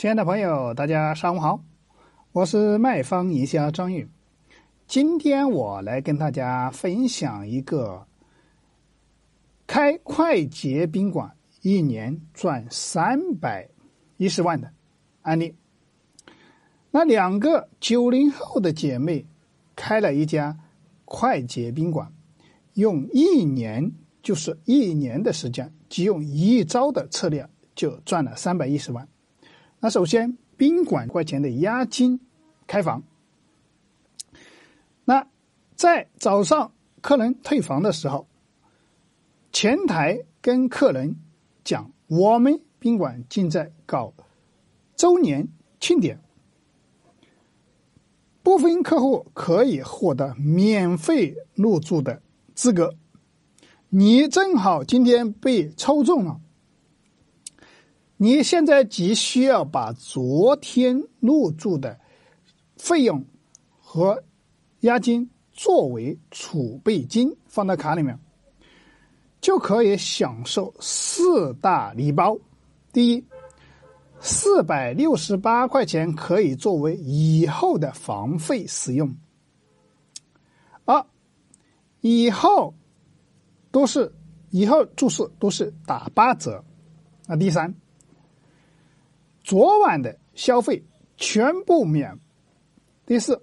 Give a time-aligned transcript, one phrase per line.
[0.00, 1.62] 亲爱的朋友，大家上午好，
[2.32, 4.08] 我是卖方营销张宇。
[4.86, 8.06] 今天我来跟大家分享一个
[9.66, 13.68] 开快捷宾馆一年赚三百
[14.16, 14.72] 一十万的
[15.20, 15.54] 案例。
[16.90, 19.26] 那两个九零后的姐妹
[19.76, 20.58] 开了一家
[21.04, 22.10] 快捷宾馆，
[22.72, 23.92] 用一年
[24.22, 29.06] 就是一年的时间，即用一招的策略就赚了三百一十万。
[29.82, 32.20] 那首先，宾馆块钱的押金
[32.66, 33.02] 开房。
[35.06, 35.26] 那
[35.74, 38.26] 在早上客人退房的时候，
[39.52, 41.16] 前台跟客人
[41.64, 44.12] 讲，我们宾馆正在搞
[44.96, 45.48] 周年
[45.80, 46.20] 庆典，
[48.42, 52.20] 部分客户可以获得免费入住的
[52.54, 52.94] 资格。
[53.88, 56.38] 你正好今天被抽中了。
[58.22, 61.98] 你现在只需要把昨天入住的
[62.76, 63.24] 费用
[63.80, 64.22] 和
[64.80, 68.18] 押金作为储备金放到卡里面，
[69.40, 72.36] 就可以享受四大礼包。
[72.92, 73.24] 第一，
[74.20, 79.10] 四百六十八块钱可以作为以后的房费使用，
[80.84, 81.02] 二，
[82.02, 82.74] 以后
[83.70, 84.14] 都是
[84.50, 86.62] 以后住宿都是打八折。
[87.26, 87.74] 那第三。
[89.50, 90.84] 昨晚的消费
[91.16, 92.16] 全部免。
[93.04, 93.42] 第四，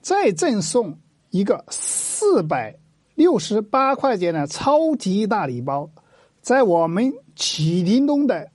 [0.00, 2.74] 再赠送一个四百
[3.16, 5.90] 六十八块钱的超级大礼包，
[6.40, 8.50] 在我们启灵东的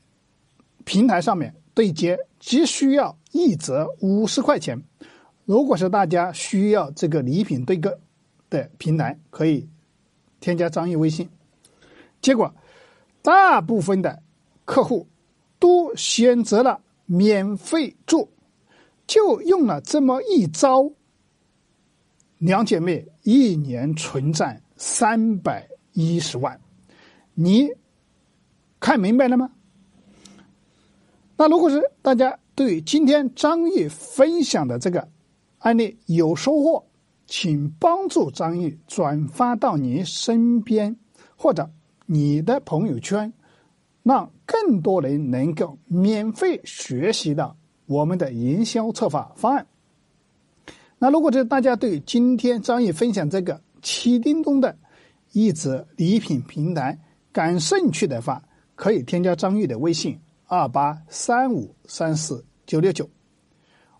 [0.86, 4.82] 平台上面对接，只需要一折五十块钱。
[5.46, 8.00] 如果是大家需要这个礼品对个
[8.50, 9.70] 的平台，可以
[10.40, 11.30] 添加张毅微信。
[12.24, 12.52] 结果，
[13.22, 14.24] 大部分的
[14.66, 15.08] 客户。
[15.60, 18.30] 都选择了免费住，
[19.08, 20.92] 就用了这么一招，
[22.38, 26.60] 两姐妹一年存赚三百一十万，
[27.34, 27.70] 你
[28.80, 29.52] 看明白了吗？
[31.38, 35.08] 那如果是大家对今天张毅分享的这个
[35.60, 36.86] 案例有收获，
[37.28, 40.96] 请帮助张毅转发到你身边
[41.36, 41.70] 或者
[42.06, 43.34] 你的朋友圈。
[44.06, 47.58] 让更多人能够免费学习到
[47.88, 49.66] 我们的营销策划方案。
[51.00, 54.78] 那如果这大家对今天张毅分享这个七叮咚的
[55.32, 57.00] 一则礼品平台
[57.32, 58.44] 感兴趣的话，
[58.76, 63.10] 可以添加张毅的微信二八三五三四九六九，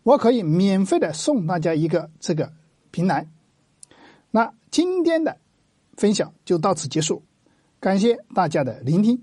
[0.04, 2.54] 我可以免费的送大家一个这个
[2.92, 3.28] 平台。
[4.30, 5.36] 那今天的
[5.98, 7.24] 分享就到此结束，
[7.80, 9.20] 感谢大家的聆听。